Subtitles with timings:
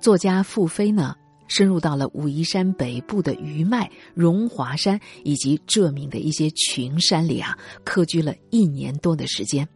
[0.00, 1.14] 作家傅飞呢，
[1.46, 9.68] 深入到了武夷山北部的余脉、荣华山以及浙闽的一些群山里啊，客居了一年多的时间，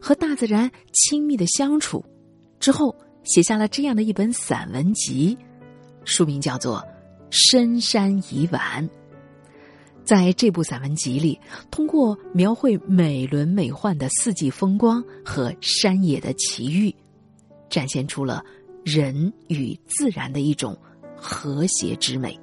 [0.00, 2.04] 和大自然亲密的相处，
[2.60, 5.36] 之后写下了这样的一本散文集，
[6.04, 6.78] 书名叫做
[7.30, 8.86] 《深山已晚》。
[10.04, 11.40] 在这部散文集里，
[11.70, 16.94] 通过描绘美轮美奂的四季风光和山野的奇遇，
[17.70, 18.44] 展现出了
[18.84, 20.76] 人与自然的一种
[21.16, 22.38] 和谐之美。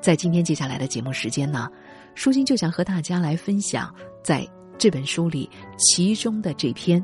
[0.00, 1.68] 在今天接下来的节目时间呢，
[2.14, 4.46] 舒心就想和大家来分享在
[4.76, 7.02] 这本书里其中的这篇，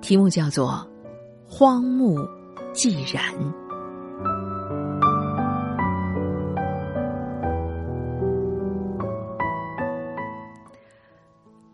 [0.00, 0.88] 题目叫做
[1.50, 2.20] 《荒木
[2.72, 3.34] 寂然》。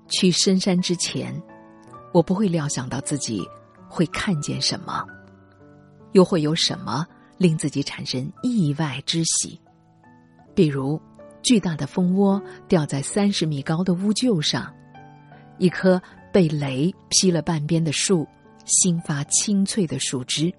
[0.08, 1.34] 去深山之前，
[2.12, 3.42] 我不会料想到自己
[3.88, 5.04] 会看见什么，
[6.12, 7.06] 又会有什么
[7.38, 9.58] 令自己产生意外之喜。
[10.54, 11.00] 比如，
[11.42, 14.72] 巨大的蜂窝掉在三十米高的屋臼上，
[15.58, 16.00] 一棵
[16.32, 18.26] 被雷劈了半边的树，
[18.64, 20.52] 新发青翠的树枝，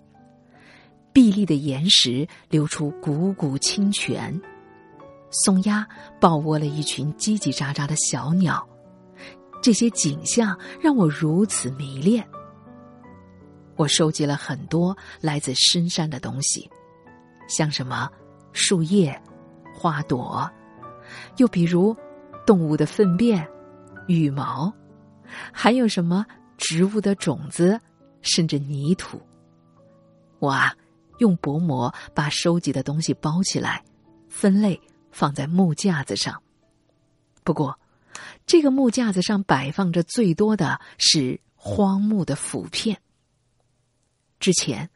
[1.14, 4.42] 碧绿的岩石流出汩汩清泉，
[5.30, 5.88] 松鸦
[6.20, 8.68] 抱窝了一群叽叽喳喳的小鸟。
[9.62, 12.28] 这些景象让我如此迷恋。
[13.76, 16.70] 我收集了很多来自深山的东西，
[17.48, 18.10] 像什么
[18.52, 19.20] 树叶、
[19.74, 20.50] 花朵，
[21.38, 21.96] 又比如
[22.46, 23.48] 动物的粪便、
[24.08, 24.74] 羽毛，
[25.52, 26.26] 还有什么
[26.58, 27.80] 植物的种子，
[28.22, 29.22] 甚至泥土。
[30.40, 30.76] 我啊，
[31.20, 33.84] 用薄膜把收集的东西包起来，
[34.30, 34.80] 分类
[35.12, 36.42] 放在木架子上。
[37.44, 37.78] 不过。
[38.46, 42.96] 这个木架子上摆放着最多的是荒木的腐片。
[44.44, 44.90] 之前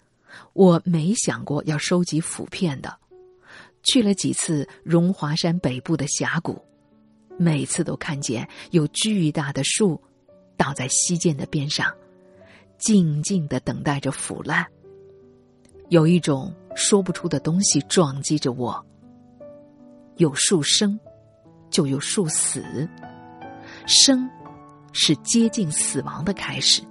[0.52, 2.94] 我没想过要收集腐片的，
[3.82, 6.62] 去了几次荣华山北部的峡谷，
[7.38, 10.04] 每次都看见有巨大的树
[10.58, 11.90] 倒在溪涧的边上，
[12.78, 14.68] 静静的等待着腐烂。
[15.88, 18.86] 有一种说不出的东西撞击着我。
[20.18, 21.00] 有树生，
[21.70, 22.86] 就有树死。
[23.86, 24.30] 生，
[24.92, 26.84] 是接近死亡的开始。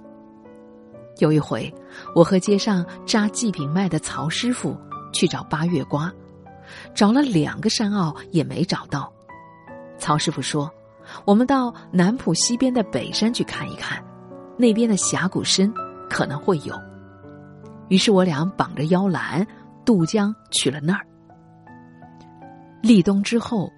[1.19, 1.73] 有一回，
[2.13, 4.77] 我和街上扎祭品卖的曹师傅
[5.11, 6.11] 去找八月瓜，
[6.93, 9.11] 找了两个山坳也没找到。
[9.97, 10.71] 曹师傅说
[11.25, 14.03] ：“我们到南浦西边的北山去看一看，
[14.57, 15.73] 那边的峡谷深
[16.09, 16.75] 可能会有。”
[17.89, 19.45] 于是我俩绑着腰篮
[19.85, 21.05] 渡江去了那儿。
[22.81, 23.71] 立冬之后。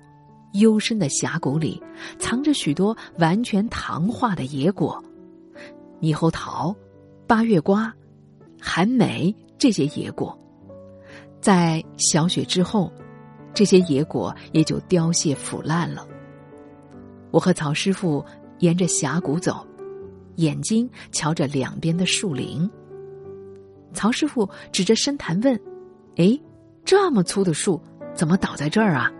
[0.53, 1.79] 幽深的峡谷里，
[2.17, 4.99] 藏着许多完全糖化的野果，
[6.01, 6.75] 猕猴桃、
[7.29, 7.93] 八月瓜、
[8.59, 10.35] 寒梅这些野果，
[11.39, 12.91] 在小雪之后，
[13.53, 16.07] 这些野果也就凋谢腐烂了。
[17.29, 18.25] 我和曹师傅
[18.57, 19.63] 沿着峡谷走，
[20.37, 22.67] 眼睛瞧着两边的树林。
[23.93, 25.53] 曹师傅指着深潭问
[26.17, 26.35] ：“哎，
[26.83, 27.79] 这么粗的树，
[28.15, 29.11] 怎么倒在这儿啊？”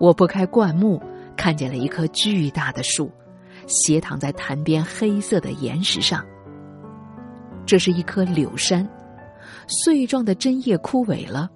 [0.00, 0.98] 我拨开灌木，
[1.36, 3.12] 看见了一棵巨大的树，
[3.66, 6.24] 斜躺在潭边黑色的岩石上。
[7.66, 8.88] 这是一棵柳杉，
[9.66, 11.50] 穗状的针叶枯萎了，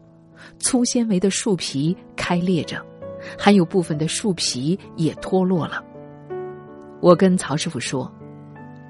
[0.58, 2.84] 粗纤维的树皮开裂着，
[3.38, 5.82] 还有部分的树皮也脱落了。
[7.00, 8.12] 我跟曹师傅说：“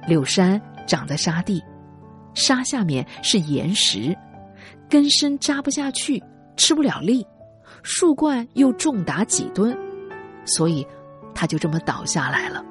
[0.08, 1.62] 柳杉长在沙地，
[2.32, 4.16] 沙下面是岩石，
[4.88, 6.22] 根深扎不下去，
[6.56, 7.24] 吃不了力。”
[7.82, 9.76] 树冠又重达几吨，
[10.44, 10.86] 所以
[11.34, 12.62] 它就这么倒下来了。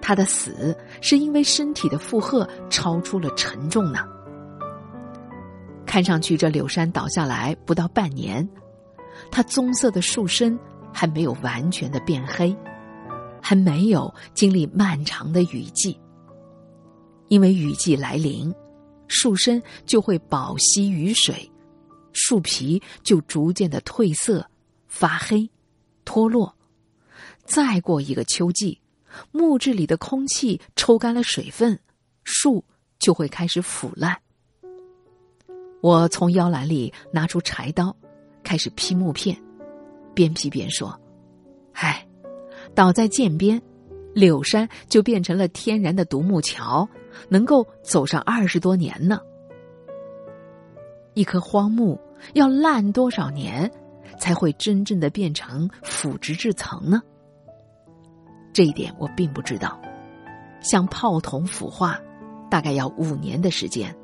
[0.00, 4.06] 他的死是因为身体的负荷超出了沉重呢。
[5.86, 8.48] 看上去这柳杉倒下来不到半年，
[9.30, 10.58] 它棕色的树身
[10.92, 12.56] 还没有完全的变黑，
[13.42, 15.98] 还没有经历漫长的雨季。
[17.28, 18.54] 因为雨季来临，
[19.08, 21.50] 树身就会饱吸雨水。
[22.12, 24.44] 树皮就逐渐的褪色、
[24.88, 25.48] 发黑、
[26.04, 26.56] 脱落。
[27.44, 28.79] 再过一个秋季，
[29.32, 31.78] 木质里的空气抽干了水分，
[32.24, 32.64] 树
[32.98, 34.16] 就会开始腐烂。
[35.80, 37.96] 我从腰篮里拿出柴刀，
[38.42, 39.36] 开始劈木片，
[40.14, 40.98] 边劈边说
[41.72, 42.06] ：“唉，
[42.74, 43.60] 倒在涧边，
[44.14, 46.86] 柳山就变成了天然的独木桥，
[47.28, 49.20] 能够走上二十多年呢。”
[51.14, 51.98] 一棵荒木
[52.34, 53.70] 要烂多少年，
[54.18, 57.02] 才会真正的变成腐殖质层呢？
[58.52, 59.80] 这一点我并不知道。
[60.60, 61.98] 像泡桐腐化，
[62.50, 63.94] 大概要五年的时间，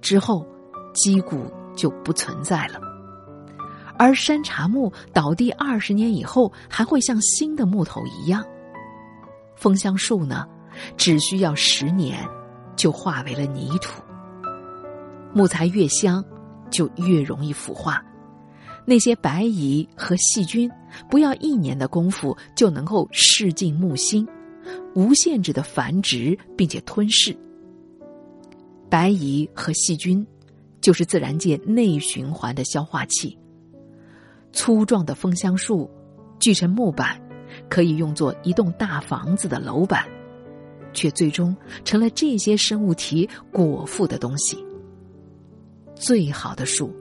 [0.00, 0.46] 之后
[0.92, 2.80] 基骨就不存在了。
[3.98, 8.44] 而山茶木倒地二十年以后，还会像新的木头一样。
[9.54, 10.46] 枫香树呢，
[10.98, 12.28] 只需要十年，
[12.76, 14.02] 就化为了泥土。
[15.32, 16.22] 木材越香，
[16.70, 18.04] 就越容易腐化。
[18.86, 20.70] 那些白蚁和细菌，
[21.10, 24.26] 不要一年的功夫就能够噬尽木心，
[24.94, 27.36] 无限制的繁殖并且吞噬。
[28.88, 30.24] 白蚁和细菌，
[30.80, 33.36] 就是自然界内循环的消化器。
[34.52, 35.90] 粗壮的枫香树，
[36.38, 37.20] 锯成木板，
[37.68, 40.06] 可以用作一栋大房子的楼板，
[40.92, 41.54] 却最终
[41.84, 44.64] 成了这些生物体果腹的东西。
[45.96, 46.94] 最好的树，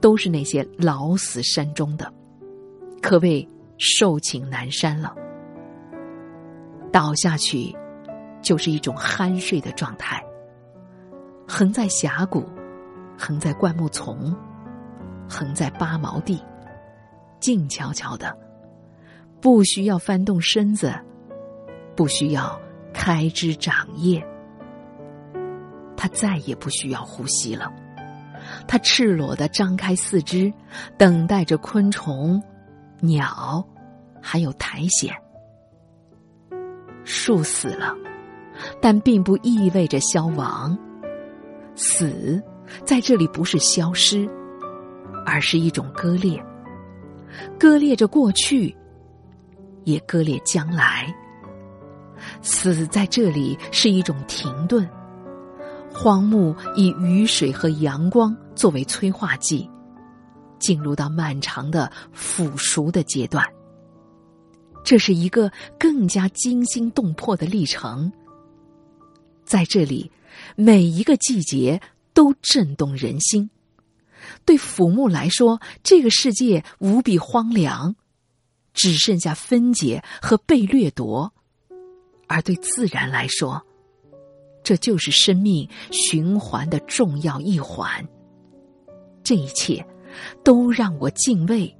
[0.00, 2.12] 都是那些老死山中的，
[3.00, 3.46] 可谓
[3.78, 5.14] 寿请南山了。
[6.92, 7.74] 倒下去，
[8.42, 10.24] 就是一种酣睡的状态。
[11.46, 12.44] 横在峡谷，
[13.18, 14.34] 横在灌木丛，
[15.28, 16.40] 横在八毛地。
[17.40, 18.36] 静悄悄的，
[19.40, 20.92] 不需要翻动身子，
[21.96, 22.60] 不需要
[22.92, 24.22] 开枝长叶，
[25.96, 27.72] 它再也不需要呼吸了。
[28.66, 30.52] 它赤裸的张开四肢，
[30.96, 32.42] 等待着昆虫、
[33.00, 33.66] 鸟，
[34.20, 35.14] 还有苔藓。
[37.04, 37.94] 树死了，
[38.80, 40.78] 但并不意味着消亡。
[41.74, 42.42] 死
[42.84, 44.28] 在这里不是消失，
[45.24, 46.40] 而是一种割裂。
[47.58, 48.76] 割裂着过去，
[49.84, 51.12] 也割裂将来。
[52.42, 54.88] 死在这里是一种停顿，
[55.92, 59.68] 荒木以雨水和阳光作为催化剂，
[60.58, 63.44] 进入到漫长的腐熟的阶段。
[64.82, 68.10] 这是一个更加惊心动魄的历程。
[69.44, 70.10] 在这里，
[70.56, 71.80] 每一个季节
[72.14, 73.50] 都震动人心。
[74.44, 77.94] 对腐木来说，这个世界无比荒凉，
[78.72, 81.32] 只剩下分解和被掠夺；
[82.26, 83.66] 而对自然来说，
[84.62, 88.06] 这就是生命循环的重要一环。
[89.22, 89.84] 这一切，
[90.42, 91.74] 都让我敬畏，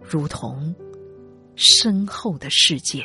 [0.00, 0.74] 如同
[1.54, 3.04] 身后的世界。